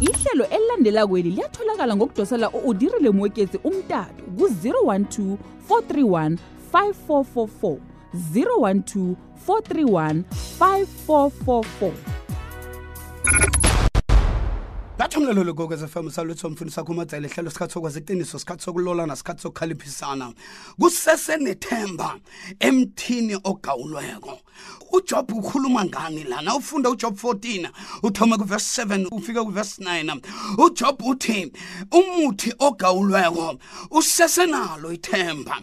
[0.00, 5.36] ihlelo elilandelakweli liyatholakala ngokudosela u-udirile mweketsi umtato ku-012
[5.68, 6.36] 431
[6.70, 7.78] 5444
[8.14, 9.14] 012
[9.46, 10.22] 431
[10.60, 11.92] 5444
[14.98, 19.42] lathi umlelo logogo zefm saluthi umfundi sakho umadzela ihlelo sikhathi sokwazi iqiniso sikhathi sokulolana sikhathi
[19.42, 20.32] sokukhaliphisana
[20.80, 22.16] kusesenethemba
[22.60, 24.38] emthini ogawulweko
[24.96, 27.68] ujob ukhuluma ngani lana ufunda ujob 14
[28.02, 30.20] uthoma kuverse 7 ufika kuverse 9
[30.64, 31.52] ujob uthi
[31.92, 33.58] umuthi ogawulweko
[33.90, 35.60] usesenalo ithemba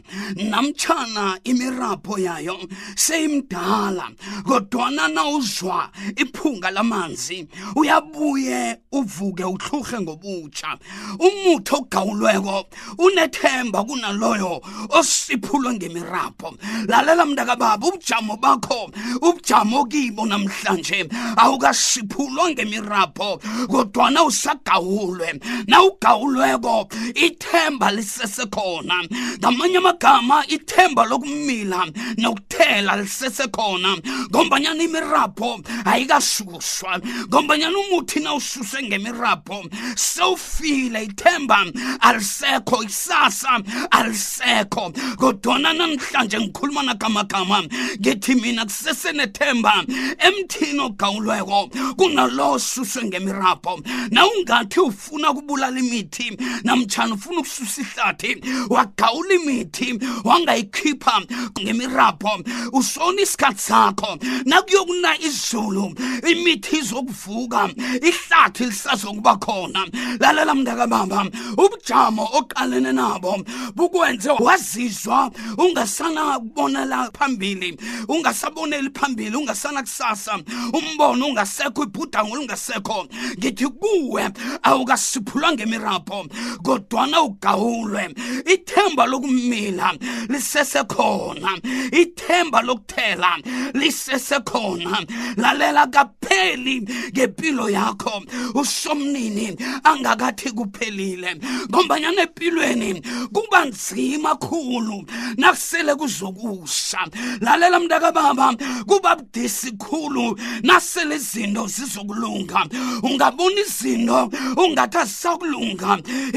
[0.50, 2.58] namtshana imirabho yayo
[2.96, 4.10] seyimdala
[4.46, 10.78] kodwana nawuzwa iphunga lamanzi uyabuye uvu uvuke uhluhle ngobutsha
[11.20, 12.66] umuthi ogawulweko
[12.98, 14.62] unethemba kunaloyo
[15.00, 16.50] osiphulwe ngemirapho
[16.88, 18.90] lalela mntakababa ubujamo bakho
[19.22, 23.40] ubujamo kibo namhlanje awukasiphulwa ngemirapho
[23.72, 28.96] kodwana usagawulwe nawugawulweko ithemba lisesekhona
[29.40, 31.86] ngamanye amagama ithemba lokumila
[32.18, 33.90] nokuthela lisesekhona
[34.32, 35.50] ngombanyana imirapho
[35.86, 36.92] ayikasuswa
[37.32, 41.66] ngombanyana umuthi nawususe ngemirapho mirabho sewufile ithemba
[42.00, 43.62] alisekho isasa
[43.92, 47.64] alisekho kodwana namhlanje ngikhuluma nagamagama
[48.02, 49.84] ngithi mina kusesenethemba
[50.18, 53.80] emthini ogawulweko kunalowo suswe ngemirabho
[54.12, 61.22] na ungathi ufuna kubulala imithi namtshana ufuna ukususa ihlathi wagawula imithi wangayikhipha
[61.62, 62.32] ngemirabho
[62.72, 65.94] usona isikhathi sakho nakuyokuna izulu
[66.32, 67.70] imithi izokuvuka
[68.02, 69.86] ihlathi lisaz ezokuba khona
[70.20, 71.26] lalela mntakababa
[71.58, 73.36] ubujamo oqalene nabo
[73.76, 80.40] bukwenze wazizwa ungasana kubonela phambili ungasaboneli phambili ungasana kusasa
[80.74, 83.08] umbono ungasekho ibhudango lungasekho
[83.40, 84.30] ngithi kuwe
[84.64, 86.26] awukasiphulwa ngemirapho
[86.64, 88.14] kodwana ugawulwe
[88.54, 89.94] ithemba lokumila
[90.30, 91.50] lisesekhona
[91.92, 93.40] ithemba lokuthela
[93.74, 95.04] lisesekhona
[95.38, 99.48] lalela kapheli ngempilo yakho uso somnini
[99.92, 101.32] angakathi kuphelile
[101.72, 102.92] ngombanya nempilweni
[103.34, 104.98] kuba nzima khulu
[105.38, 107.02] nakusele kuzokusha
[107.42, 108.48] lalela mntaka baba
[108.90, 110.38] kuba budisi khulu
[110.70, 112.62] nasele izinto zizokulunga
[113.10, 114.20] ungabona izinto
[114.64, 115.90] ungathi azisakulunga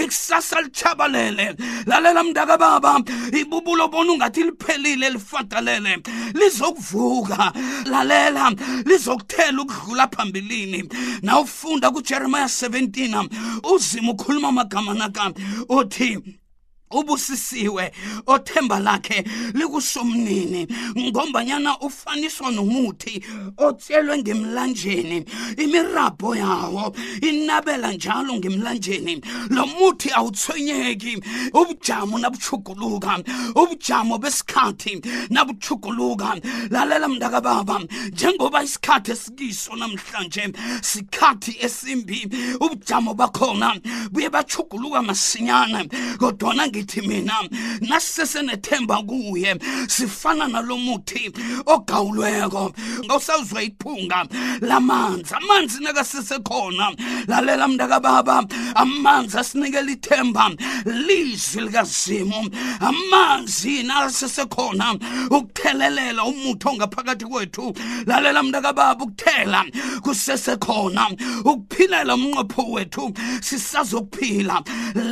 [0.05, 1.47] ikusasa litshabalele
[1.87, 2.93] lalela mntaka baba
[3.41, 5.93] ibubulo bona ungathi liphelile lifatalele
[6.39, 7.53] lizokuvuka
[7.93, 8.45] lalela
[8.89, 10.81] lizokuthela ukudlula phambilini
[11.23, 13.29] nawufunda kujeremiya 17
[13.77, 15.35] uzima ukhuluma amagama nakami
[15.79, 16.09] uthi
[16.91, 17.93] ubusisiwe
[18.27, 19.25] othemba lakhe
[19.55, 20.67] likusomnini
[20.99, 23.15] ngombanyana ufaniswa nomuthi
[23.57, 25.25] otshelwe ngemlanjeni
[25.65, 26.97] imirabho yawo
[27.29, 29.21] inabela njalo ngemlanjeni
[29.51, 31.23] lo muthi awuthwenyeki
[31.61, 33.13] ubujamo nabuchuguluka
[33.55, 36.37] ubujamo besikhathi nabuchuguluka
[36.71, 37.81] lalela mntakababa
[38.13, 42.31] njengoba isikhathi esikiso namhlanje sikhathi esimbi
[42.61, 43.81] ubujamo bakhona
[44.13, 45.85] buye bachuguluka masinyana
[46.19, 47.33] kodwana bakithi mina
[47.81, 49.57] nasisesenethemba kuye
[49.89, 51.33] sifana nalomuthi
[51.67, 52.73] ogawulweko
[53.05, 54.27] ngawusawuzwa iphunga
[54.61, 56.93] lamanzi amanzi nakasesekhona
[57.27, 58.45] lalela mntakababa
[58.75, 60.51] amanzi asinikela ithemba
[60.85, 62.51] lizwi likazimu
[62.81, 64.95] amanzi nasesekhona
[65.31, 67.75] ukuthelelela umuthi ongaphakathi kwethu
[68.07, 69.65] lalela mntakababa ukuthela
[70.03, 71.07] kusesekhona
[71.45, 74.63] ukuphilela umnqopho wethu sisazokuphila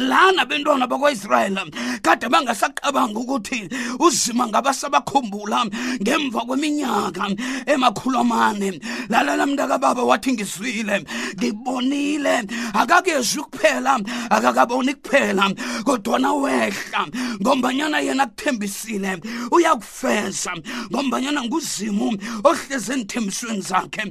[0.08, 1.70] lana bentwana bakwaisrayeli wena
[2.02, 5.60] kade bangasacabanga ukuthi uzima ngabasabakhumbula
[6.02, 7.26] ngemva kweminyaka
[7.66, 10.96] emakhulu amane lalela mntaka baba wathi ngizwile
[11.38, 12.34] ngibonile
[12.74, 13.94] akakezwi kuphela
[14.30, 15.46] akakaboni kuphela
[15.86, 17.00] kodwana wehla
[17.42, 19.12] ngombanyana yena kuthembisile
[19.50, 20.52] uyakufeza
[20.92, 22.08] ngombanyana nguzimu
[22.44, 24.04] ohleze enithembisweni zakhe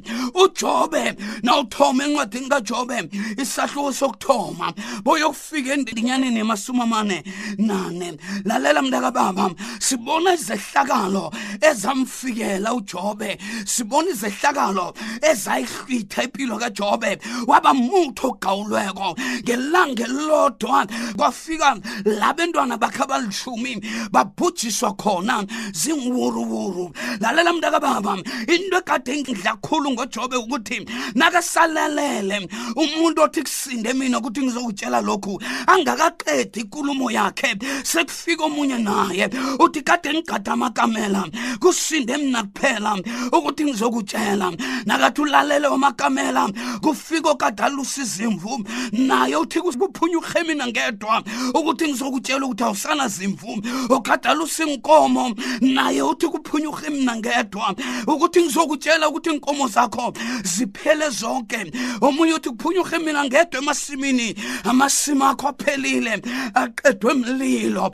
[0.44, 1.06] ujobe
[1.44, 2.98] nawuthoma encwadini kajobe
[3.44, 4.74] isahluko sokuthoma
[5.04, 7.24] boyokufika endinyaneni emasumi amane
[7.58, 8.14] nane
[8.46, 9.50] lalela mndaka baba
[9.80, 11.32] sibona izehlakalo
[11.70, 13.30] ezamfikela uJobe
[13.74, 14.94] sibona izehlakalo
[15.32, 19.08] ezayihlwitha impilo kaJobe waba mutho ogawulweko
[19.46, 20.88] ngelanga lodwa
[21.18, 23.82] kwafika labantwana bakhe abalishumi
[24.12, 25.44] babhujiswa khona
[25.74, 26.86] zinguwuruwuru
[27.20, 28.16] lalela mntaka baba
[28.48, 30.86] into ekade ingidla khulu ngoJobe ukuthi
[31.16, 39.30] nakasalalele umuntu othi kusinde mina ukuthi ngizokutshela lokhu angakaqedi inkulumo yami yakhe sekufika omunye naye
[39.60, 41.26] uthi kade ngigada amakamela
[41.60, 42.96] kusinde mina kuphela
[43.32, 44.52] ukuthi ngizokutshela
[44.86, 46.50] nakathi ulalele wamakamela
[46.82, 51.24] kufika okadala usizimvu naye uthi kuphunye urhemina ngedwa
[51.54, 57.76] ukuthi ngizokutshela ukuthi awusana zimvu okadala usinkomo naye uthi kuphunye urhemina ngedwa
[58.08, 61.72] ukuthi ngizokutshela ukuthi inkomo zakho ziphele zonke
[62.02, 66.22] omunye uthi kuphunye urhemina ngedwa emasimini amasimo akho aphelile
[66.54, 67.88] aqedwe kwemlilo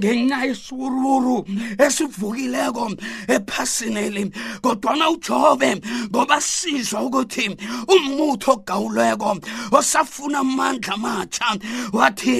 [0.00, 1.38] ngenxa yesururu
[1.86, 2.86] esivukileko
[3.34, 4.24] ephasineli
[4.64, 5.70] kodwana ujobe
[6.10, 7.46] ngoba sizwa ukuthi
[7.92, 9.30] umuthi ogawulweko
[9.78, 11.48] osafuna amandla amatsha
[11.96, 12.36] wathi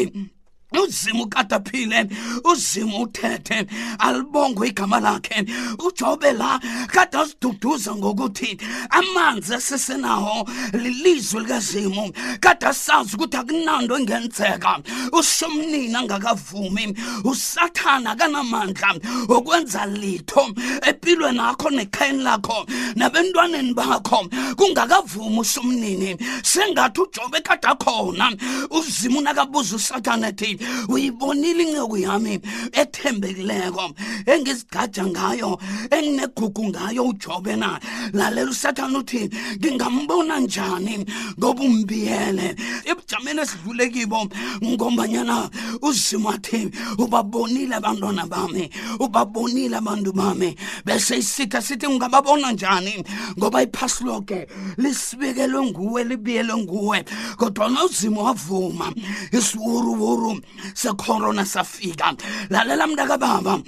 [0.81, 2.07] uzima ukadaphile
[2.53, 3.67] uzima uthethe
[3.99, 5.47] alibongwe igama lakhe
[5.87, 6.61] ujobe la
[6.93, 8.59] kade asiduduza ngokuthi
[8.91, 14.73] amanzi esisenawo lilizwi likazimu kade asazi ukuthi akunanto engenzeka
[15.19, 16.95] usomnini angakavumi
[17.25, 18.91] usathana akanamandla
[19.29, 22.67] okwenza litho empilweni akho nekhayeni lakho
[22.97, 28.37] nabentwaneni bakho kungakavumi usomnini sengathi ujobe kade akhona
[28.71, 30.59] uzima unakabuza usathane ethi
[30.89, 32.41] uyibonile inceku yami
[32.73, 33.85] ethembekileko
[34.27, 35.51] engizigaja ngayo
[35.95, 37.81] enginegugu ngayo ujobe na
[38.13, 39.31] lalela usathane uthi
[39.61, 40.97] ngingambona njani
[41.39, 42.57] ngoba umbiyele
[42.91, 44.21] ebujameni esidlule kibo
[44.65, 45.51] ngombanyana
[45.83, 48.71] uzima athi ubabonile abantwana bami
[49.01, 53.05] ubabonile abantu bami bese isitha sithi ngingababona njani
[53.39, 57.05] ngoba iphasi loke lisibekelwe nguwe libiyelwe nguwe
[57.39, 58.87] kodwa nozimo wavuma
[59.33, 60.41] isiwuruwuru
[60.81, 62.09] sekhorona safika
[62.51, 63.59] lalela mntakababa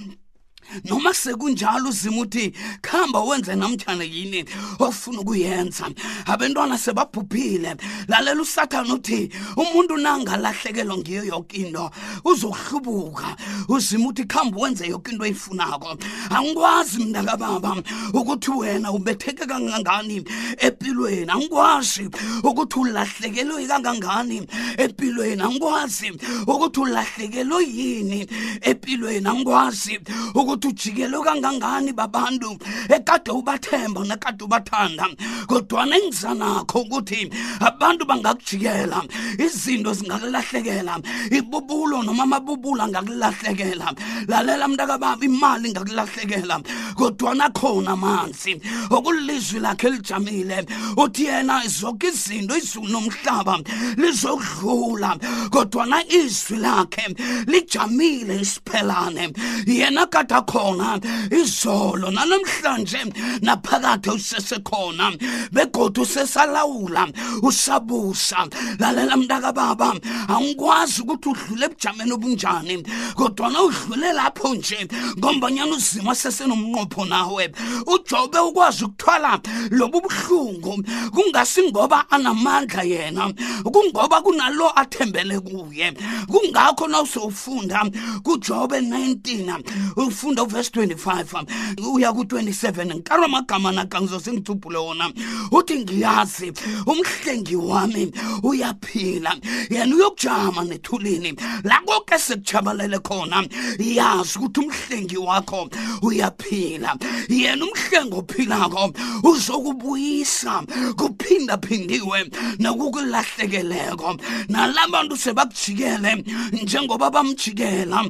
[0.84, 2.52] noma sekunjalo uzima uthi
[2.82, 4.44] khamba wenze namtshana yini
[4.78, 5.90] ofuna ukuyenza
[6.26, 7.76] abantwana sebabhubhile
[8.08, 11.90] lalela usathane uthi umuntu nangalahlekelwa ngiyo yonke into
[12.24, 13.36] uzokuhlubuka
[13.68, 15.98] uzima uthi khamba wenze yonke into eyifunako
[16.30, 17.76] angikwazi mntakababa
[18.12, 20.24] ukuthi wena ubetheke kangangani
[20.58, 22.10] empilweni angikwazi
[22.42, 24.46] ukuthi ulahlekelwe kangangani
[24.78, 26.10] empilweni angikwazi
[26.46, 28.26] ukuthi ulahlekelwe yini
[28.60, 30.00] empilweni angikwazi
[30.34, 32.58] ukuthi ukuthi ujikelwe kangangani babantu
[32.88, 35.04] ekade ubathemba nekade ubathanda
[35.46, 37.28] kodwana engiza nakho ukuthi
[37.60, 39.04] abantu bangakujikela
[39.44, 40.96] izinto zingakulahlekela
[41.36, 43.92] ibubulo noma amabubulo angakulahlekela
[44.28, 46.60] lalela mntakababa imali ingakulahlekela
[46.96, 48.60] kodwana khona amanzi
[48.90, 50.66] okulilizwi lakhe elijamile
[50.96, 53.58] uthi yena zonke izinto izulu nomhlaba
[53.96, 55.10] lizokudlula
[55.50, 57.04] kodwana izwi lakhe
[57.46, 59.32] lijamile isiphelane
[59.66, 60.98] yena kada usakhona
[61.30, 62.98] izolo nalamhlanje
[63.42, 65.12] naphakade usesekhona
[65.52, 67.08] begodu usesalawula
[67.42, 68.46] usabusa
[68.78, 69.94] lalela mntaka baba
[70.28, 72.82] angikwazi ukuthi udlule ebujameni obunjani
[73.16, 74.88] kodwana udlule lapho nje
[75.18, 77.52] ngombanyana uzimo sesenomnqopho nawe
[77.86, 79.40] ujobe ukwazi ukuthwala
[79.70, 80.82] lobu buhlungu
[81.12, 83.32] kungasingoba anamandla yena
[83.72, 85.92] kungoba kunalo athembele kuye
[86.28, 87.84] kungakho na usowufunda
[88.22, 89.62] kujobe 19
[89.96, 91.46] ufunda ufunda uvesi 25
[91.94, 95.12] uya ku-27 ngikara amagama naga ngizose ngithubhule wona
[95.50, 96.52] uthi ngiyazi
[96.86, 98.12] umhlengi wami
[98.42, 99.36] uyaphila
[99.70, 101.34] yena uyokujama nethulini
[101.64, 103.44] la konke sekujabalele khona
[103.78, 105.68] yazi ukuthi umhlengi wakho
[106.02, 106.96] uyaphila
[107.28, 108.92] yena umhlengi ophilako
[109.24, 110.62] uzokubuyisa
[110.96, 112.20] kuphindaphindiwe
[112.58, 114.16] nakukulahlekeleko
[114.48, 116.24] nalabantu sebakujikele
[116.62, 118.04] njengoba bamjikela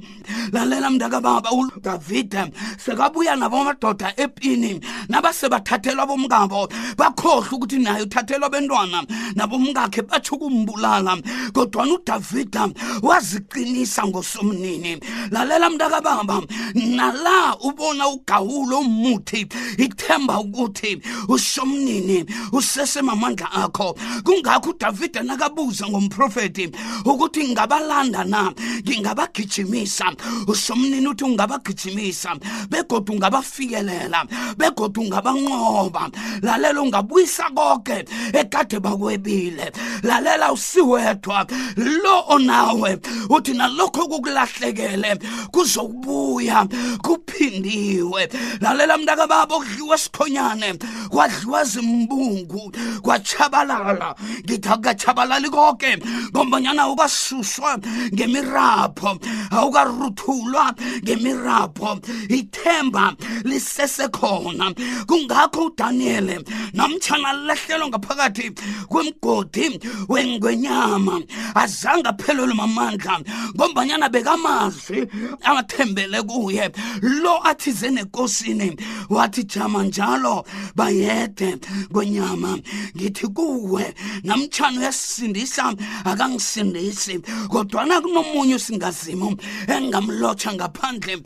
[0.52, 9.02] lalela mntakababa udavid davide sekabuya nabamadoda epini nabasebathathelwa bomkabo bakhohlwa ukuthi naye uthathelwa bentwana
[9.36, 11.16] nabomkakhe batsho ukumbulala
[11.52, 12.68] kodwana udavida
[13.02, 14.98] waziqinisa ngosomnini
[15.30, 16.42] lalela mntakababa
[16.74, 19.46] nala ubona ugawulo umuthi
[19.78, 23.94] ithemba ukuthi usomnini usesemamandla akho
[24.24, 26.70] kungakho udavida nakabuza ngomprofeti
[27.04, 30.06] ukuthi ngingabalanda na ngingabagijimisa
[30.46, 32.36] usomnini uthi ungabagijimisa ungababuyisa
[32.70, 34.24] begoda ungabafikelela
[34.56, 36.10] begoda ungabanqoba
[36.42, 39.72] lalela ungabuyisa konke ekade bakwebile
[40.02, 41.46] lalela usiwedwa
[41.76, 42.98] lo onawe
[43.30, 45.18] uthi nalokho kukulahlekele
[45.50, 46.66] kuzokubuya
[47.02, 48.28] kuphindiwe
[48.60, 50.78] lalela mntaka babo kudliwa isikhonyane
[51.10, 52.72] kwadliwa zimbungu
[53.02, 54.14] kwatshabalala
[54.46, 55.90] ngithi akukatshabalali konke
[56.30, 57.78] ngombanyana ukasuswa
[58.14, 59.10] ngemirapho
[59.50, 60.64] awukaruthulwa
[61.02, 61.95] ngemirapho
[62.28, 64.66] ithemba lisesekhona
[65.08, 66.36] kungakho udaniyeli
[66.78, 68.46] namtshana lahlelwa ngaphakathi
[68.90, 69.66] kwemgodi
[70.08, 71.16] wengwenyama
[71.62, 73.14] azange aphelelwe mamandla
[73.54, 74.98] ngombanyana bekamazwi
[75.44, 76.70] athembele kuye
[77.02, 78.76] lo athi zenekosini
[79.10, 81.56] wathi jama njalo bayede
[81.92, 82.58] kwenyama
[82.96, 85.74] ngithi kuwe namtshana uyasisindisa
[86.04, 89.36] akangisindisi kodwana kunomunye usingazimo
[89.68, 91.16] engamlotsha ngaphandle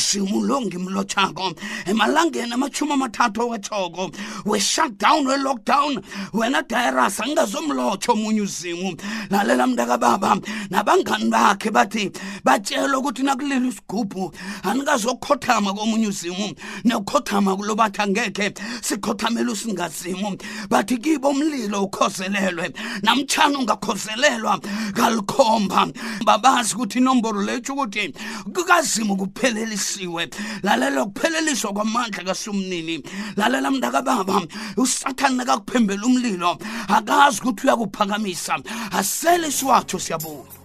[0.00, 1.46] uzimu lo ngimlotshako
[1.90, 4.04] emalangeni amachumi amathathu wethoko
[4.50, 5.92] we-shutdown we-lockdown
[6.38, 8.90] wena dairasa ngingazomlotsho omunye uzimu
[9.30, 10.32] lalela mntakababa
[10.70, 12.04] nabangani bakhe bathi
[12.44, 14.24] batshelwe ukuthi nakuleli isigubhu
[14.62, 16.46] anikazokhothama komunye uzimu
[16.84, 18.46] nokhothama kulo bathi angekhe
[18.82, 20.36] sikhothamela usingazimu
[20.70, 24.60] bathi kibo umlilo ukhozelelwe namtshana ungakhozelelwa
[24.96, 25.88] kalikhomba
[26.24, 28.14] babazi ukuthi inomboro letsho ukuthi
[28.54, 30.28] kukazimu kuphelelisa ubusiwe
[30.62, 32.96] lalela ukupheleliswa kwamandla kasumnini
[33.36, 34.38] lalela mntakababa
[34.82, 36.50] usathane akakuphembela umlilo
[36.96, 38.54] akazi ukuthi uyakuphakamisa
[39.00, 40.59] asele isiwatho siyabona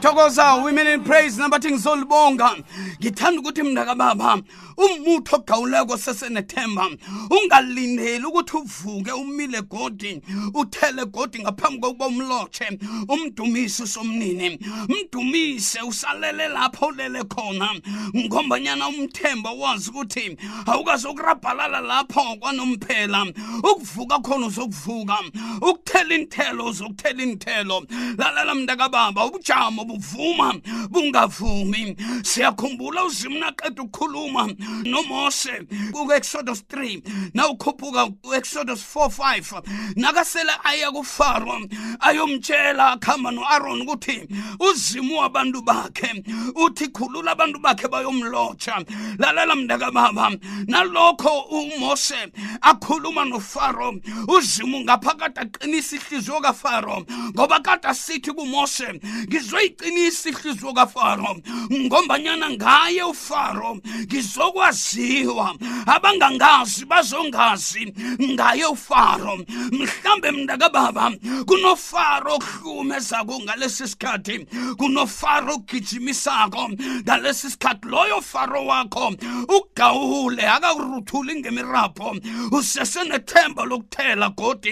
[0.00, 2.56] ngiyathokoza women in praise nabathi ngizolibonga
[3.00, 4.38] ngithanda ukuthi mina kababa
[4.76, 6.90] umuthi ogawuleko sesenethemba
[7.30, 10.22] ungalindeli ukuthi uvuke umile godi
[10.54, 12.78] uthele godi ngaphambi kokuba umlotshe
[13.08, 17.70] umdumisi somnini mdumise usalele lapho ulele khona
[18.16, 23.26] ngombanyana umthemba wazi ukuthi awukazokurabhalala lapho kwanomphela
[23.70, 25.16] ukuvuka khona uzokuvuka
[25.60, 27.86] ukuthela inithelo uzokuthela inithelo
[28.18, 30.52] lalela mntakababa ubujamo buvuma
[30.90, 34.46] bungavumi siyakhumbula uzima naqeda ukukhuluma
[34.86, 39.62] nomose ku-exodus 3 nawukhuphuka ku-exodus 4 5
[39.96, 41.58] nakasele aya kufaro
[42.00, 44.28] ayomtshela akuhamba no-aron ukuthi
[44.70, 46.22] uzimu wabantu bakhe
[46.54, 48.84] uthi khulula abantu bakhe bayomlotsha
[49.18, 50.30] lalela mntakababa
[50.66, 52.28] nalokho umose
[52.60, 53.98] akhuluma nofaro
[54.38, 61.36] uzimu ngaphakade aqinisa ihliziyo kafaro ngoba kade asithi kumose ngizoyi uyiqinisa ihliziyo kafaro
[61.72, 65.54] ngombanyana ngaye ufaro ngizokwaziwa
[65.86, 69.38] abangangazi bazongazi ngaye ufaro
[69.72, 71.12] mhlambe mntakababa
[71.46, 74.46] kunofaro okuhlumezako ngalesi sikhathi
[74.78, 76.70] kunofaro ogijimisako
[77.04, 79.14] ngalesi sikhathi loyo faro wakho
[79.56, 82.16] ugawule akakuruthuli ngemirapho
[82.52, 84.70] usesenethemba lokuthela godi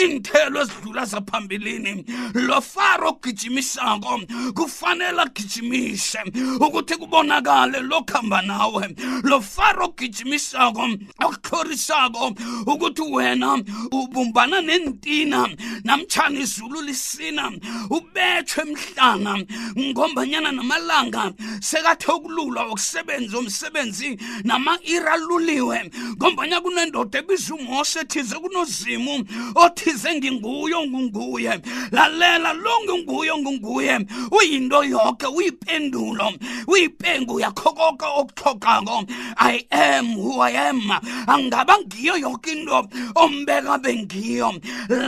[0.00, 4.20] iinthelo ezidlula zaphambilini lo faro ogijimisako
[4.52, 6.18] kufanele agijimise
[6.60, 8.90] ukuthi kubonakale lokuhamba nawe
[9.22, 10.88] lo faro ogijimisako
[11.24, 12.34] okuhlorisako
[12.66, 13.62] ukuthi wena
[13.92, 15.48] ubumbana nentina
[15.84, 17.52] namtshana izulu lisina
[17.90, 19.34] ubethwe emhlanga
[19.80, 29.24] ngombanyana namalanga sekathe ukululwa wokusebenza omsebenzi nama-ira aluliwe ngombanya kunendoda ebiza umose ethize kunozimu
[29.54, 31.60] othize nginguye ongunguye
[31.92, 33.98] lalela lo nginguye ongunguye
[34.38, 36.30] kuyinto yonke uyiphendulo
[36.66, 39.04] uyipengu yakho konke okuthogako
[39.36, 40.78] i am who i am
[41.26, 42.72] angaba ngiyo yonke into
[43.16, 44.48] ombeka bengiyo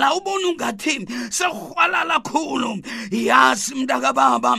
[0.01, 4.59] la ubona ungathi sehwalala khulu yasi mntakababa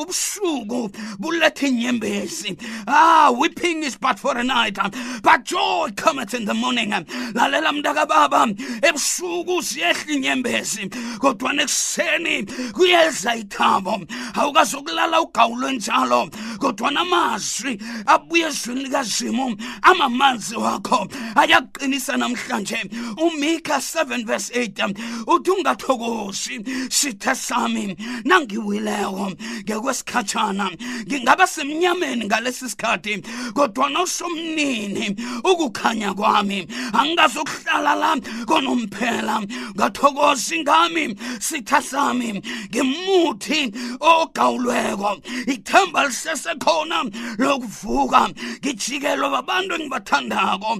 [0.00, 4.76] ubusuku buletha inyembezi ah weeping is but for a night
[5.22, 6.90] but joy cometh in the morning
[7.38, 8.42] lalela mntakababa
[8.88, 10.90] ebusuku siyehla inyembezi
[11.22, 13.99] kodwa nekuseni kuyeza ithabo
[14.34, 22.78] awukazokulala ugawulwe njalo kodwana amazwi abuye ezwini likazimu amamanzi wakho ayakuqinisa namhlanje
[23.18, 29.32] umika 7 verse 8 uthi ungathokozi sithe sami nangiwileko
[29.64, 30.70] ngekwesikhatshana
[31.08, 33.22] ngingaba semnyameni ngalesi sikhathi
[33.54, 38.10] kodwana usomnini ukukhanya kwami angingazokuhlala la
[38.46, 39.42] konomphela
[39.76, 43.72] ngathokozi ngami sitha sami ngimuthi
[44.10, 45.16] ogawulweko
[45.54, 46.98] ithemba lisesekhona
[47.44, 48.20] lokuvuka
[48.60, 50.70] ngijikelwe babantu engibathandako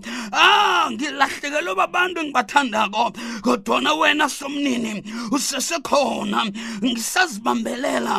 [0.46, 3.04] ah ngilahlekelwe babantu engibathandako
[3.44, 4.94] kodwana wena somnini
[5.36, 6.40] usesekhona
[6.84, 8.14] ngisazibambelela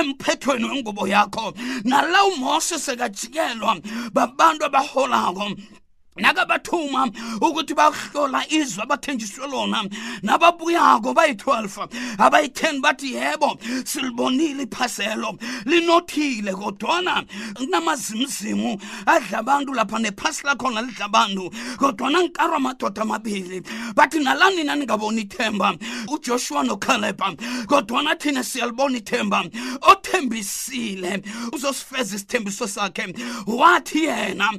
[0.00, 1.46] emphethweni wengubo yakho
[1.90, 3.72] nala umose sekajikelwa
[4.16, 5.46] babantu abaholako
[6.18, 7.06] nakabathuma
[7.40, 9.82] ukuthi bahlola izwi abathenjiswe lona
[10.22, 17.24] nababuyako bayi-12 abayi-10 bathi yebo silibonile iphaselo linothile kodwana
[17.54, 23.62] kunamazimzimu adla abantu lapha nephasi lakhona lidla abantu kodwana nkarwa amadoda amabili
[23.94, 25.74] bathi nalanina ningaboni ithemba
[26.08, 27.32] ujoshua nokalepa
[27.66, 29.44] kodwana thina siyalibona ithemba
[29.82, 33.14] othembisile uzosifeza isithembiso sakhe
[33.46, 34.52] wathi yena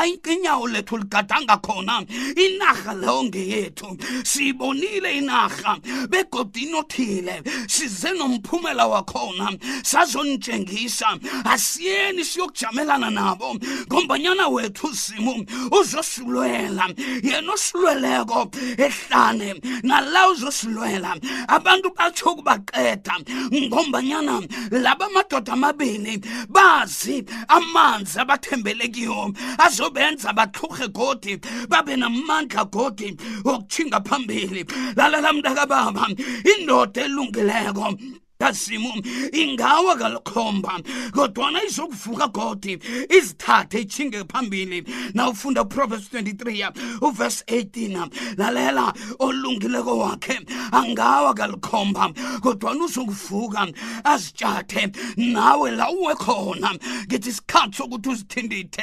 [0.00, 2.02] like inyawo lethu ligadanga khona
[2.36, 5.76] inarha leyo ngeyethu siyibonile inarha
[6.08, 15.46] begodinothile size nomphumela wakhona sazonitshengisa asiyeni siyokujamelana nabo ngombanyana wethu zimu
[15.80, 16.90] uzosilwela
[17.22, 21.16] yena osilweleko ehlane nala uzosilwela
[21.48, 23.14] abantu batsho ukubaqeda
[23.52, 31.36] ngombanyana laba madoda amabini bazi amanzi abathembele kiwo azobenza bathuha bavuke godi
[31.68, 34.64] babe namandla godi okutshinga phambili
[34.96, 36.08] lalala mntakababa
[36.58, 37.86] indoda elungileko
[38.40, 38.92] kasimu
[39.32, 40.74] ingawa kalukhomba
[41.14, 42.78] kodwana izokuvuka godi
[43.18, 50.36] izithathe itshinge phambili nawufunda uproverbs 23 uverse 18 lalela olungileko wakhe
[50.72, 52.10] angawa kalikhomba
[52.42, 53.66] kodwa nusukuvuka
[54.04, 56.68] azitshathe nawe la uwe khona
[57.06, 58.82] ngithi isikhathi sokuthi uzithindithe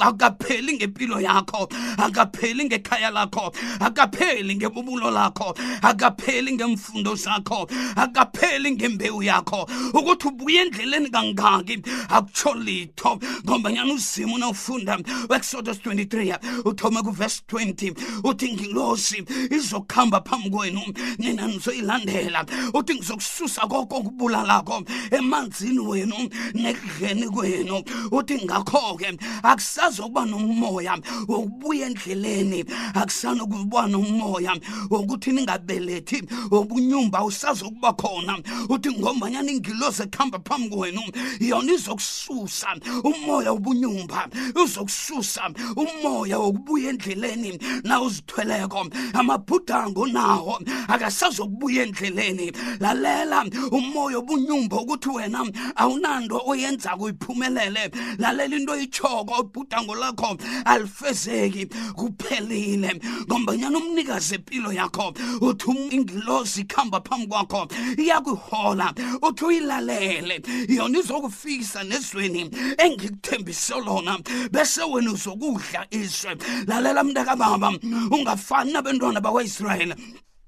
[0.00, 1.62] akapheli ngempilo yakho
[1.98, 9.60] akapheli ngekhaya lakho akapheli ngebubulo lakho akapheli ngemfundo zakho akapheli ngembewu yakho
[9.96, 11.76] ukuthi ubuye endleleni kangaki
[12.08, 14.98] akutsho litho ngombanyana uzimu nawufunda
[15.30, 20.82] uexodus 23 uthome kuvesi 20 uthi ngilosi izokuhamba phambi kwenu
[21.26, 26.14] mina ngizoyilandela uthi ngizokususa konke okubulalako emanzini wenu
[26.54, 30.96] nekudleni kwenu uthi ngakho-ke akusazokuba nomoya
[31.28, 34.56] wokubuya endleleni akusanokuba nomoya
[34.90, 41.02] wokuthi ningabelethi obunyumba usazokuba khona uthi ngombanyana ingilozi ekuhamba phambi kwenu
[41.40, 42.68] yona izokususa
[43.04, 44.28] umoya wobunyumba
[44.64, 45.42] uzokususa
[45.76, 50.58] umoya wokubuya endleleni na uzithweleko amabhudango nawo
[50.88, 55.40] akas asazokubuya endleleni lalela umoya obunyumba ukuthi wena
[55.82, 57.82] awunanto oyenza kuyiphumelele
[58.18, 61.64] lalela into oyichoko ubhudango lakho alifezeki
[61.96, 62.90] kuphelile
[63.24, 65.06] ngombanyana umnikazi empilo yakho
[65.40, 72.50] uthi um, ingilozi ikhamba phambi kwakho iyakuhola uthi uyilalele yona izokufikisa nezweni
[72.84, 74.18] engikuthembise lona
[74.52, 77.68] bese wena uzokudla izwe lalela mntakababa
[78.12, 79.94] ungafani nabentwana bakwaisrayeli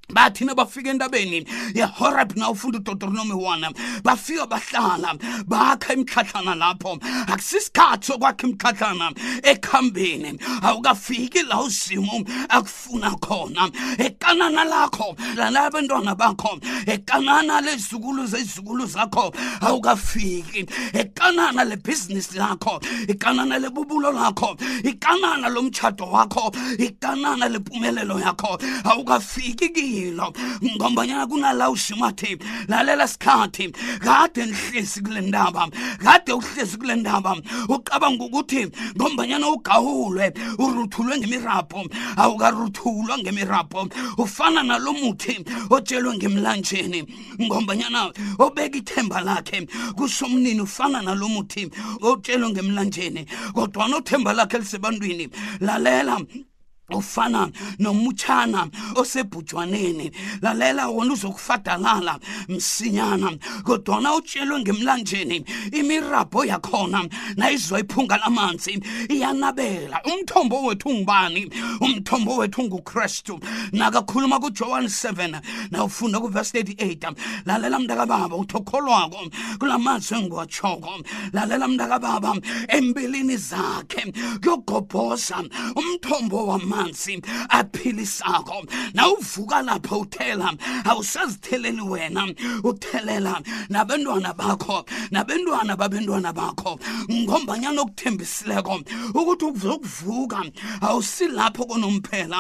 [0.09, 3.73] bathina bafika entabeni yehoreb na ufunda udeuteronomi 1
[4.05, 5.15] bafika bahlala
[5.47, 13.69] bakha imitlhatlana lapho akusisikhathi sokwakha imitlhatlana ekhambeni awukafiki la uzimo akufuna khona
[13.99, 24.13] ekanana lakho lala abantwana bakho ekanana lezukulu zezukulu zakho awukafiki ekanana lebhizinisi lakho ikanana lebubulo
[24.13, 30.33] lakho ikanana lomtshato wakho ikanana lempumelelo yakho awukafiki kini impilo
[30.79, 33.65] ngombanyana kunala ushimathi lalela sikhathi
[34.07, 35.65] kade nihlezi kule ndaba
[36.05, 37.31] kade uhlezi kule ndaba
[37.75, 38.63] ucabanga ukuthi
[38.97, 40.27] ngombanyana ugawulwe
[40.63, 41.81] uruthulwe ngemirabho
[42.23, 43.81] awukaruthulwa ngemirabho
[44.23, 45.35] ufana nalo muthi
[45.75, 47.01] otshelwe ngemlanjeni
[47.45, 48.01] ngombanyana
[48.45, 49.59] obeka ithemba lakhe
[49.99, 51.63] kusomnini ufana nalo muthi
[52.11, 53.23] otshelwe ngemlanjeni
[53.55, 55.27] kodwa nothemba lakhe elisebantwini
[55.67, 56.17] lalela
[56.95, 60.11] ufana nomutshana osebhujwaneni
[60.43, 71.51] lalela wona uzokufadalala msinyana kodwana utshelwe ngemlanjeni imirabho yakhona nayizoyiphunga lamanzi iyanabela umthombo wethu ngubani
[71.81, 73.41] umthombo wethu ngukristu
[73.73, 77.15] nakakhuluma kujohn 7 nawufunda kuvesi 38
[77.47, 79.21] lalela mntakababa uthokholwako
[79.59, 80.91] kulamazwi engiwatshoko
[81.33, 82.37] lalela mntakababa
[82.69, 85.45] empilini zakhe kuyogobhoza
[85.77, 88.59] umthombo wamanzi amanzi aphilisako
[88.95, 90.53] nawuvuka lapho uthela
[90.85, 92.27] awusazitheleni wena
[92.65, 96.73] uthelela nabentwana bakho nabentwana babentwana bakho
[97.25, 98.75] ngombanyana okuthembisileko
[99.19, 100.41] ukuthi uzokuvuka
[100.89, 102.39] awusilapho konomphela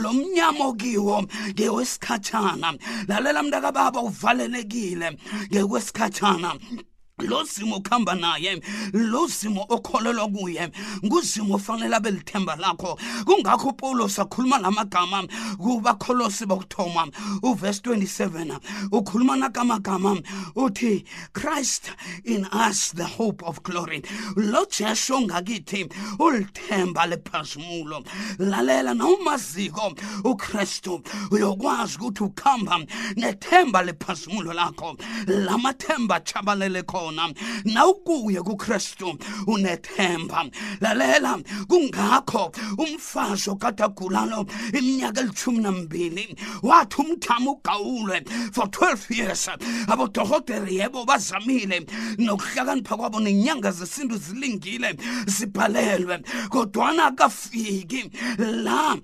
[0.00, 1.16] lo mnyama okiwo
[1.54, 2.68] ngewesikhatshana
[3.08, 5.08] lalela mntakababa uvalelekile
[5.52, 6.50] ngekwesikhatshana
[7.20, 8.60] lo zimo ukuhamba naye
[8.92, 10.70] lo zimo okholelwa kuye
[11.04, 15.24] nguzimo ofanele abe lithemba lakho kungakho upawulos akhuluma la magama
[15.58, 17.08] kubakholosi bokuthoma
[17.42, 18.58] uvesi 27
[18.92, 20.20] ukhuluma nakamagama
[20.54, 21.90] uthi christ
[22.24, 24.02] in us the hope of glory
[24.36, 28.04] lo jesu ongakithi ulithemba lephazumulo
[28.38, 32.78] lalela nawumaziko ukristu uyokwazi ukuthi ukuhamba
[33.16, 37.28] nethemba lephazumulo lakho lamathemba atshabalele khona khona
[37.64, 40.44] nawukuye kukristu unethemba
[40.80, 44.46] lalela kungakho umfazi okade agulalo
[44.78, 49.48] iminyaka elithumi nambili wathi umthamo ugawulwe for 12 years
[49.88, 51.80] abodohotere yebo bazamile
[52.18, 56.18] nokuhlakanipha kwabo nenyanga zesintu zilingile zibhalelwe
[56.52, 58.96] kodwana akafiki la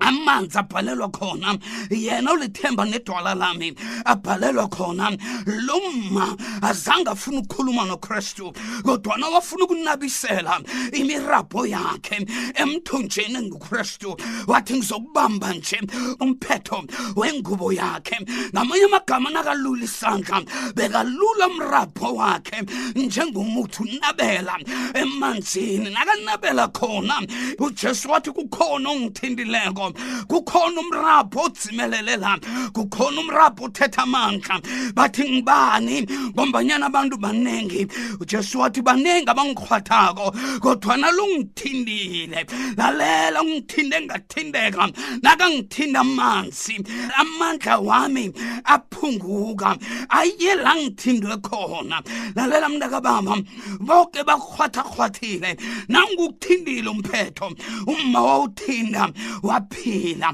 [0.00, 1.58] amanzi abhalelwa khona
[1.90, 3.72] yena ulithemba nedwala lami
[4.06, 5.08] abhalelwa khona
[5.46, 8.52] lo mma azange afuna ukukhuluma nokristu
[8.84, 10.60] kodwana wafuna ukunabisela
[10.92, 12.26] imirabho yakhe
[12.62, 15.80] emthonjeni ngukristu wathi ngizokubamba nje
[16.20, 16.84] umphetho
[17.16, 18.16] wengubo yakhe
[18.54, 20.40] ngamanye amagama nakalula isandla
[20.74, 22.62] bekalula umrabho wakhe
[22.94, 24.56] njengomuthi unabela
[24.94, 27.20] emanzini nakanabela khona
[27.58, 32.32] ujesu wathi kukhona ongithindileko ngqondo kukhona umrabho odzimelelela
[32.74, 34.56] kukhona umrabho uthetha amandla
[34.94, 35.96] bathi ngibani
[36.34, 37.82] ngombanyana abantu baningi
[38.20, 40.30] ujesu wathi baningi abangikrhwathako
[40.62, 44.88] kodwana lungithindile lalela ungithinde ngathindeka
[45.22, 46.76] nakangithinda amanzi
[47.20, 48.32] amandla wami
[48.64, 49.76] aphunguka
[50.08, 52.02] aye la ngithindwe khona
[52.36, 53.34] lalela mntakababa
[53.80, 55.56] boke bakrhwathakrhwathile
[55.88, 57.52] nangukuthindile umphetho
[57.86, 59.08] umma wawuthinda
[59.42, 60.26] waphi 你呢？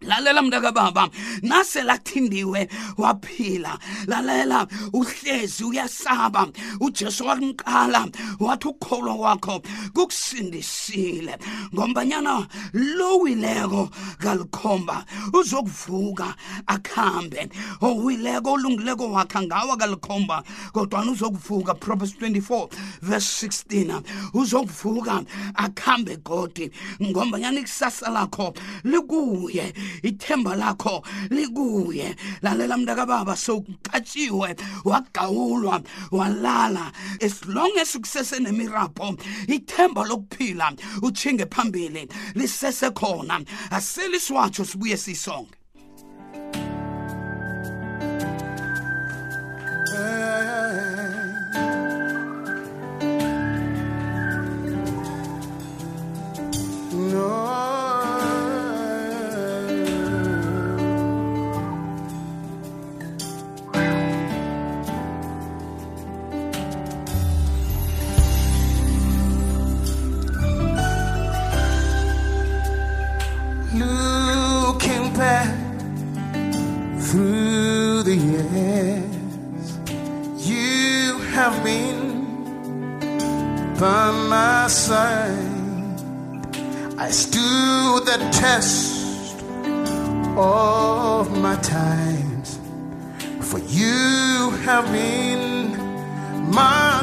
[0.00, 1.08] lalela mntaka baba
[1.42, 6.46] nase lathindiwe waphila lalela uhlezi uyasaba
[6.80, 8.06] ujesu wakumqala
[8.40, 9.60] wathi ukholo wakho
[9.94, 11.38] kukusindisile
[11.74, 13.90] ngombanyana lowileko
[14.22, 16.34] kalikhomba uzokuvuka
[16.66, 17.48] akhambe
[17.82, 22.68] owileko olungileko wakha ngawa kalikhomba kodwana uzokuvuka proverbs 24
[23.02, 24.02] verse 16
[24.34, 25.22] uzokuvuka
[25.54, 26.70] akhambe godi
[27.02, 37.72] ngombanyana ikusasa lakho likuye ithemba lakho likuye lalela mntaka baba sowuqatshiwe wagawulwa walala as long
[37.78, 45.57] as kusesenemirapho ithemba lokuphila utshinge phambili lisesekhona asiliswatsho sibuye siyisonge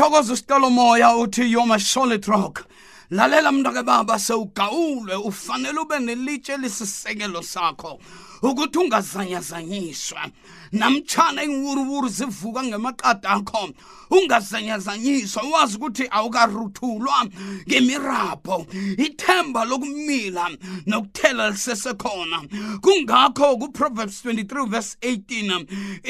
[0.10, 2.66] ngithokoza usitolo umoya uthi yoma solid rock
[3.12, 8.00] lalela mntakababa sewugawulwe ufanele ube nelitshe lisisekelo sakho
[8.42, 10.22] ukuthi ungazanyazanyiswa
[10.72, 13.70] namtshana inwuruwuru zivuka ngemaqada akho
[14.10, 17.26] ungazanyazanyiswa wazi ukuthi awukaruthulwa
[17.70, 18.66] ngemirabho
[18.98, 20.50] ithemba lokumila
[20.88, 22.42] nokuthela lisesekhona
[22.82, 25.66] kungakho kuproverbs 23 verse 18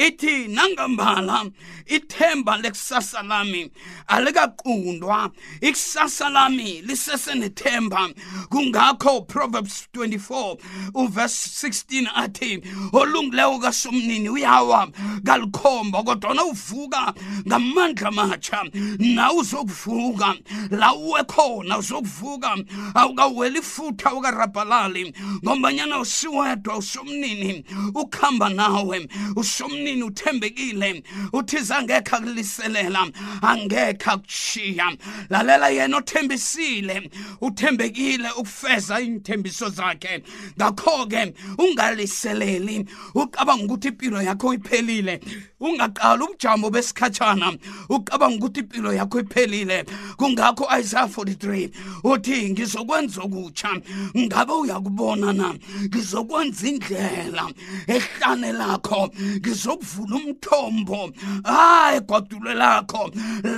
[0.06, 1.44] ithi nangambala
[1.86, 3.72] ithemba lekusasa lami
[4.06, 8.08] alikaqundwa ikusasa lami lisesenethemba
[8.48, 10.56] kungakho proverbs 24
[10.94, 12.60] uverse 16 athi
[12.92, 14.88] olungileyo kasomnini uyawa
[15.26, 17.14] kalikhomba kodwa nawuvuka
[17.48, 18.60] ngamandla amatsha
[18.98, 20.34] nawe uzokuvuka
[20.70, 22.56] la uwe khona uzokuvuka
[22.94, 31.02] awukaweli ifutha ukarabhalali ngombanyana usiwedwa usomnini ukuhamba nawe usomnini uthembekile
[31.32, 33.08] uthi zangekhe akuliselela
[33.42, 34.92] angekhe akushiya
[35.30, 40.22] lalela yena othembisile uthembekile ukufeza iinthembiso zakhe
[40.58, 45.20] ngakho-ke ungali ungazimisele ucabanga ukuthi impilo yakho iphelile
[45.60, 47.54] ungaqala ubujamo besikhatshana
[47.88, 49.84] ucabanga ukuthi impilo yakho iphelile
[50.16, 51.70] kungakho Isaiah 43
[52.04, 53.68] uthi ngizokwenza okutsha
[54.16, 55.54] ngabe uyakubona na
[55.86, 57.48] ngizokwenza indlela
[57.86, 61.12] ehlane lakho ngizokuvula umthombo
[61.44, 63.10] hayi egodule lakho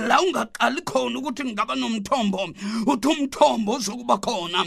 [0.07, 2.49] la ungaqali khona ukuthi ngaba nomthombo
[2.87, 4.65] uthi umthombo uzokuba khona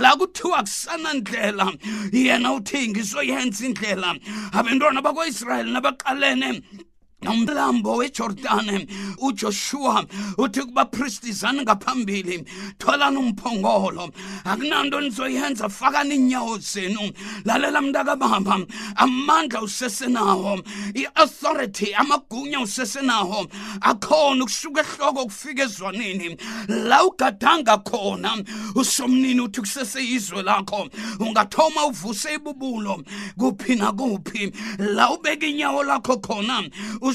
[0.00, 1.72] la kuthiwa kusanandlela
[2.12, 4.10] yena uthi ngizo yenza indlela
[4.58, 6.48] abentwana bakwaisrayeli nabaqalene
[7.26, 8.86] umlambo wejordani
[9.18, 10.04] ujoshua
[10.38, 12.44] uthi kubapristizani ngaphambili
[12.78, 14.10] tholani umphongolo
[14.44, 17.12] akunanto nizoyenza fakani iinyawo zenu
[17.44, 18.60] lalela mntakababa
[18.96, 20.60] amandla usesenawo
[20.94, 23.46] i-authority amagunya usesenawo
[23.80, 26.36] akhona ukusuka ehloko kufika ezwaneni
[26.68, 28.42] la ugadanga khona
[28.74, 30.88] usomnini uthi kuseseyizwe lakho
[31.20, 33.02] ungathoma uvuse ibubulo
[33.38, 36.56] kuphi nakuphi la ubeka inyawo lakho khona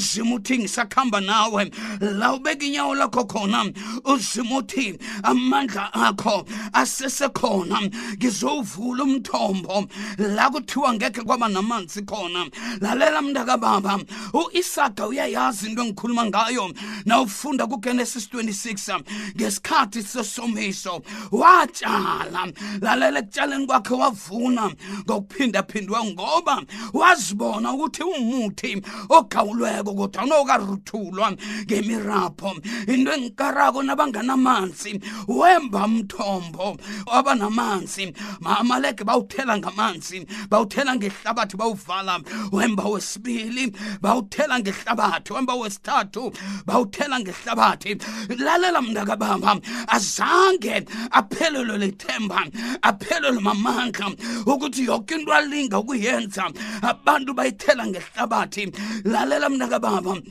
[0.02, 3.66] uzima uthi ngisakuhamba nawe la ubeka inyawo lakho khona
[4.04, 7.82] uzima uthi amandla akho asesekhona
[8.18, 9.88] ngizowuvula umthombo
[10.18, 12.50] la kuthiwa ngekhe kwaba namanzi khona
[12.82, 14.00] lalela mntakababa
[14.34, 16.74] u-isaka uyayazi into engikhuluma ngayo
[17.06, 19.02] nawufunda kugenesis 26
[19.38, 22.48] ngesikhathi sesomiso watshala
[22.82, 24.72] lalela ekutshaleni kwakhe wavuna
[25.06, 28.72] ngokuphindaphindiwe ngoba wazibona ukuthi umuthi
[29.10, 32.54] ogawulweyo ngokugcweleyo kodwa nokaruthulwa ngemirapho
[32.88, 36.78] into engikarako nabanganamanzi wemba mthombo
[37.12, 42.20] abanamanzi mamaleke bawuthela ngamanzi bawuthela ngehlabathi bawuvala
[42.52, 46.32] wemba wesibili bawuthela ngehlabathi wemba wesithathu
[46.66, 47.98] bawuthela ngehlabathi
[48.38, 52.46] lalela mntakababa azange aphelelwe lithemba
[52.82, 54.08] aphelelwe mamandla
[54.46, 56.50] ukuthi yonke into alinga ukuyenza
[56.82, 58.72] abantu bayithela ngehlabathi
[59.06, 60.24] lalela mna bam, bam.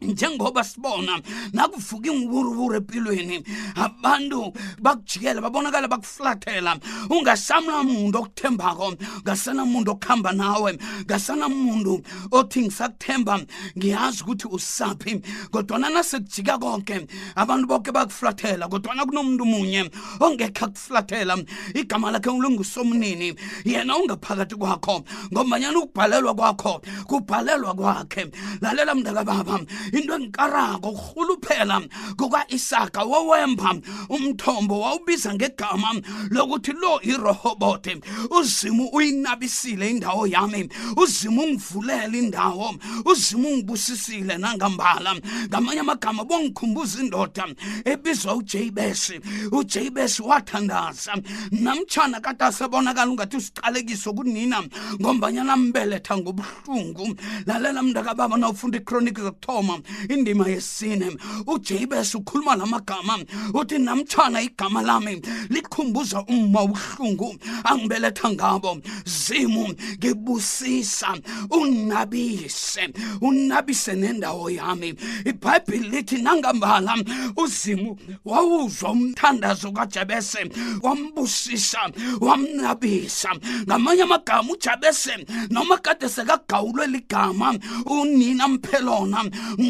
[0.00, 1.20] njengoba sibona
[1.52, 3.42] nakuvuka inguburuburu empilweni
[3.76, 6.78] abantu bakujikela babonakala bakuflathela
[7.10, 8.94] ungasanamuntu okuthembako
[9.26, 10.70] ngasanamuntu okuhamba nawe
[11.04, 11.92] ngasanamuntu
[12.30, 13.34] othi ngisakuthemba
[13.78, 15.12] ngiyazi ukuthi usaphi
[15.50, 19.90] kodwana nasekujika konke abantu boke bakuflathela kodwana kunomuntu munye
[20.22, 21.34] ongekho akuflathela
[21.74, 23.34] igama lakhe ulungusomnini
[23.64, 28.30] yena ongaphakathi kwakho ngombanyana ukubhalelwa kwakho kubhalelwa kwakhe
[28.62, 29.58] lalela mntakababa
[29.92, 31.80] into engikarako kurhuluphela
[32.16, 33.74] kuka-isaka wawemba
[34.08, 35.94] umthombo wawubiza ngegama
[36.30, 38.00] lokuthi lo irohobote
[38.40, 42.74] uzimu uyinabisile indawo yami uzimu ungivulela indawo
[43.04, 45.16] uzimu ungibusisile nangambala
[45.50, 47.48] ngamanye amagama bongikhumbuza indoda
[47.84, 49.20] ebizwa ujabesi
[49.52, 51.14] ujabesi wathandaza
[51.50, 54.62] namtshana katasebonakala ungathi usiqalekiso kunina
[55.00, 57.14] ngombanyana mbeletha ngobuhlungu
[57.46, 59.77] lalela mntakababa nawufunda ikroniki zokuthoma
[60.10, 61.10] indima yesine
[61.46, 63.18] ujabes ukhuluma lamagama
[63.54, 71.16] uthi namtshana igama lami likhumbuza uma ubuhlungu angibeletha ngabo zimu ngibusisa
[71.50, 72.88] unabise
[73.20, 76.94] unabise nendawo yami ibhayibhili lithi nangambala
[77.36, 80.46] uzimu wawuzwa umthandazo kajabese
[80.82, 81.78] wambusisa
[82.20, 83.34] wamnabisa
[83.68, 87.54] ngamanye amagama ujabese noma kade sekagawulwe ligama
[87.86, 89.24] unina mphelona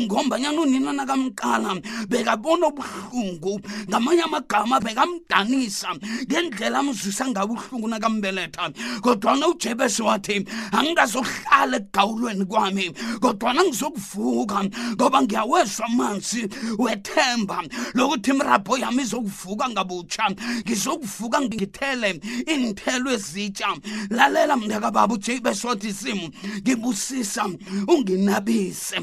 [0.06, 1.74] ngombanyana uninana kamqala
[2.10, 3.54] bekabona ubuhlungu
[3.90, 5.90] ngamanye amagama bekamdanisa
[6.28, 8.64] ngendlela amzwisa ngabuhlungu nakambeletha
[9.02, 10.36] kodwana ujebesi wathi
[10.76, 12.84] angingazohlala ekugawulweni kwami
[13.22, 14.58] kodwana ngizokuvuka
[14.94, 16.42] ngoba ngiyawezwa amanzi
[16.78, 17.58] wethemba
[17.96, 20.24] lokuthi imirabho yami izokuvuka ngabutsha
[20.64, 22.10] ngizokuvuka ngithele
[22.52, 23.68] inithelo ezitsha
[24.16, 26.26] lalela mnakababa ujebesi wathi simu
[26.62, 27.42] ngibusisa
[27.94, 28.98] unginabise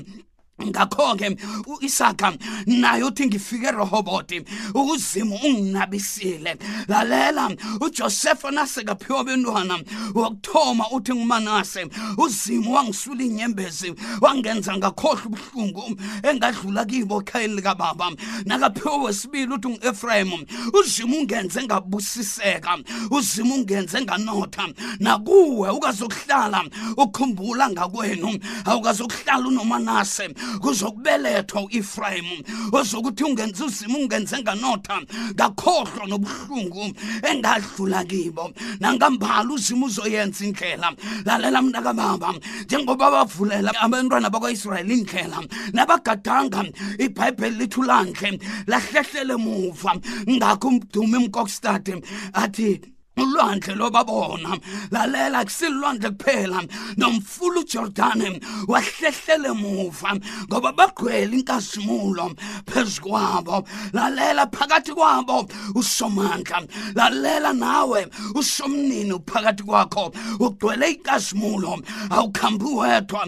[0.62, 1.36] ngakho-ke
[1.68, 2.34] u-isaka
[2.66, 4.42] naye uthi ngifike erehoboti
[4.74, 6.56] ukuzima unginabisile
[6.88, 9.80] lalela ujosefa nasekaphiwa bentwana
[10.16, 11.88] wokuthoma uthi ngumanase
[12.18, 15.84] uzima wangisula inyembezi wangenza ngakhohlwa ubuhlungu
[16.24, 18.12] engadlula kibo ekhayeni likababa
[18.48, 20.32] nakaphiwa wesibili uthi ngu-efrayim
[20.80, 22.78] uzima ungenze ngabusiseka
[23.12, 24.66] uzima ungenze nganotha
[25.00, 26.64] nakuwe ukazokuhlala
[26.98, 30.30] ukhumbula ngakwenu awukazokuhlala unomanase
[30.62, 32.26] kuzokubelethwa uEfraim
[32.74, 34.98] ozokuthi ungenze uzimo ungenze nganotha
[35.36, 36.84] ngakhohlwa nobuhlungu
[37.30, 38.46] engadlula kibo
[38.80, 40.90] nangambala uzimo uzoyenza indlela
[41.26, 42.34] lalela mntakababa
[42.66, 45.40] njengoba bavulela abantwana bakwa-israyeli indlela
[45.74, 46.62] nabagadanga
[47.06, 49.92] ibhayibheli lithi ulandle lahlehlele muva
[50.32, 51.94] ngakho umdume mkokstade
[52.34, 54.58] athi ulwandle lobabona
[54.92, 56.60] lalela kusilulwandle kuphela
[56.98, 60.18] nomfula ujordani wahlehlele muva
[60.50, 62.36] ngoba bagqwele inkazimulo
[62.70, 63.64] phezu kwabo
[63.94, 66.60] lalela phakathi kwabo usomandla
[66.96, 71.80] lalela nawe usomnini uphakathi kwakho ugcwele inkazimulo
[72.12, 73.22] awukhambi wedwa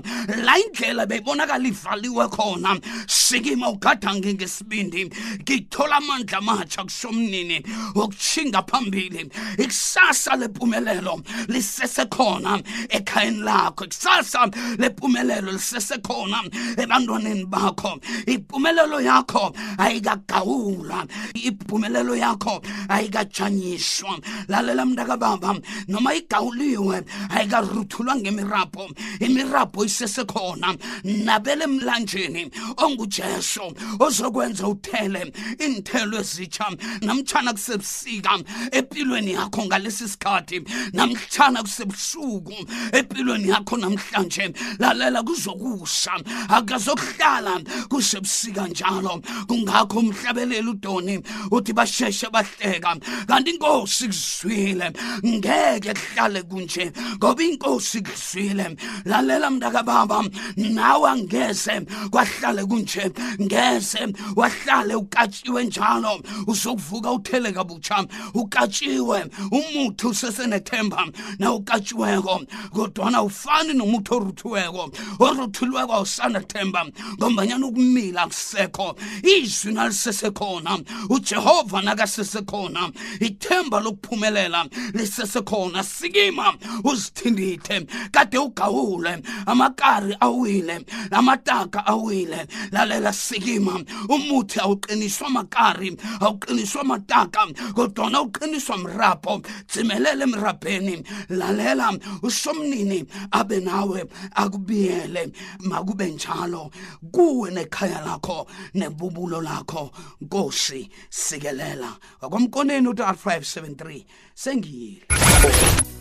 [0.43, 5.05] la indlela beyibonakala ivaliwe khona sikima ugadange ngesibindi
[5.41, 7.63] ngithola amandla amatsha kusomnini
[7.95, 9.31] wokutshinga phambili
[9.77, 12.59] ikusasa lempumelelo lisesekhona
[12.89, 14.41] ekhayeni lakho ikusasa
[14.81, 16.39] lempumelelo lisesekhona
[16.81, 17.93] ebantwaneni bakho
[18.33, 19.45] impumelelo yakho
[19.77, 20.99] ayikagawulwa
[21.47, 22.55] impumelelo yakho
[22.89, 24.13] ayikajanyiswa
[24.47, 25.55] lalela mntakababa
[25.87, 27.03] noma igawuliwe
[27.35, 28.85] ayikaruthulwa ngemirabho
[29.19, 32.51] imirabho isesekhona nabele emlanjeni
[32.83, 33.61] ongujesu
[33.99, 36.67] ozokwenza uthele iinthelo ezitsha
[37.05, 38.33] namtshana kusebusika
[38.71, 40.59] empilweni yakho ngalesi sikhathi
[40.97, 42.55] namhlanje kusebusuku
[42.97, 44.45] empilweni yakho namhlanje
[44.79, 46.13] lalela kuzokusha
[46.57, 47.53] akazokuhlala
[47.91, 51.15] kusebusika njalo kungakho umhlabelela udoni
[51.51, 52.95] uthi basheshe bahleka
[53.27, 54.87] kanti inkosi kuzwile
[55.25, 56.85] ngeke kuhlale kunje
[57.17, 60.23] ngoba inkosi kuzwile lalela mntakababa
[60.55, 63.11] nawe angeze kwahlale kunje
[63.41, 64.01] ngeze
[64.35, 69.19] wahlale ukatshiwe njalo uzokuvuka uthele kabutsha ukatshiwe
[69.57, 71.07] umuthi usesenethemba
[71.39, 72.41] nawukatshiweko
[72.73, 74.89] kodwana ufani nomuthi oruthiweko
[75.19, 76.85] oruthilweko awusanethemba
[77.19, 78.95] ngombanyana ukumila akusekho
[79.35, 80.79] izwi nalisesekhona
[81.09, 86.53] ujehova nakasesekhona ithemba lokuphumelela lisesekhona sikima
[86.83, 98.21] uzithindithe kade ugawule amakari awile amataka awile lalela sikima umuthi awuqiniswa amakari awuqiniswa amataka kodwana
[98.21, 104.03] uqiniswa mrabho dzimelela emrabheni lalela usomnini abe nawe
[104.35, 105.29] akubiyele
[105.59, 106.71] makube njalo
[107.11, 109.91] kuwe nekhaya lakho nebubulo lakho
[110.21, 115.01] nkosi sikelela akwamkoneni uthi r573 sengiyile